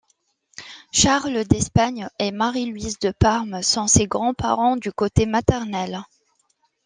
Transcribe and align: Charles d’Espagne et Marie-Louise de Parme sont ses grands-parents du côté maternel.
Charles 0.91 1.43
d’Espagne 1.45 2.07
et 2.17 2.31
Marie-Louise 2.31 2.97
de 2.97 3.11
Parme 3.11 3.61
sont 3.61 3.85
ses 3.85 4.07
grands-parents 4.07 4.75
du 4.75 4.91
côté 4.91 5.27
maternel. 5.27 6.01